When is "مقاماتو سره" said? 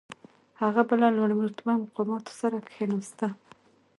1.83-2.57